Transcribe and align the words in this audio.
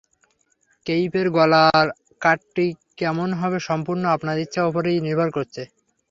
কেইপের 0.85 1.27
গলার 1.37 1.85
কাটটি 2.21 2.65
কেমন 2.97 3.29
হবে 3.33 3.57
সম্পূর্ণ 3.67 4.03
আপনার 4.15 4.35
ইচ্ছার 4.43 4.67
ওপরেই 4.69 5.03
নির্ভর 5.05 5.29
করছে। 5.37 5.61